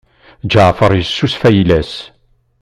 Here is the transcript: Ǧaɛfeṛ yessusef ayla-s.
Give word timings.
Ǧaɛfeṛ 0.51 0.91
yessusef 0.95 1.41
ayla-s. 1.49 1.93